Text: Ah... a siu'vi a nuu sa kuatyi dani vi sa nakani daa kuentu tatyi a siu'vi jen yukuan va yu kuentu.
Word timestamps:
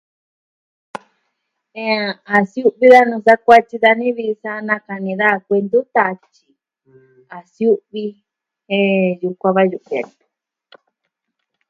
Ah... 1.85 2.09
a 2.35 2.37
siu'vi 2.51 2.87
a 2.99 3.01
nuu 3.09 3.23
sa 3.25 3.33
kuatyi 3.43 3.77
dani 3.83 4.07
vi 4.17 4.25
sa 4.41 4.51
nakani 4.67 5.11
daa 5.21 5.37
kuentu 5.45 5.79
tatyi 5.95 6.45
a 7.35 7.37
siu'vi 7.53 8.03
jen 8.67 9.17
yukuan 9.21 9.55
va 9.55 9.61
yu 9.71 9.79
kuentu. 9.87 10.25